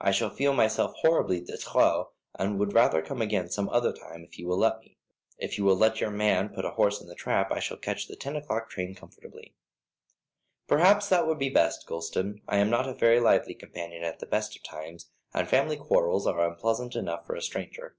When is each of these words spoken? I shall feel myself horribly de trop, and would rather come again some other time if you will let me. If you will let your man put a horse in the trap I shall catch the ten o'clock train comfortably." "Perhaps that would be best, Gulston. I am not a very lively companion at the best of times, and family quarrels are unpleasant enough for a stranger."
I 0.00 0.12
shall 0.12 0.30
feel 0.30 0.54
myself 0.54 0.94
horribly 1.02 1.42
de 1.42 1.58
trop, 1.58 2.14
and 2.34 2.58
would 2.58 2.72
rather 2.72 3.02
come 3.02 3.20
again 3.20 3.50
some 3.50 3.68
other 3.68 3.92
time 3.92 4.24
if 4.24 4.38
you 4.38 4.46
will 4.46 4.56
let 4.56 4.80
me. 4.80 4.96
If 5.36 5.58
you 5.58 5.64
will 5.64 5.76
let 5.76 6.00
your 6.00 6.10
man 6.10 6.48
put 6.48 6.64
a 6.64 6.70
horse 6.70 7.02
in 7.02 7.06
the 7.06 7.14
trap 7.14 7.52
I 7.52 7.58
shall 7.58 7.76
catch 7.76 8.08
the 8.08 8.16
ten 8.16 8.34
o'clock 8.34 8.70
train 8.70 8.94
comfortably." 8.94 9.54
"Perhaps 10.66 11.10
that 11.10 11.26
would 11.26 11.38
be 11.38 11.50
best, 11.50 11.86
Gulston. 11.86 12.40
I 12.48 12.56
am 12.56 12.70
not 12.70 12.88
a 12.88 12.94
very 12.94 13.20
lively 13.20 13.52
companion 13.52 14.04
at 14.04 14.20
the 14.20 14.26
best 14.26 14.56
of 14.56 14.62
times, 14.62 15.10
and 15.34 15.46
family 15.46 15.76
quarrels 15.76 16.26
are 16.26 16.48
unpleasant 16.48 16.96
enough 16.96 17.26
for 17.26 17.34
a 17.36 17.42
stranger." 17.42 17.94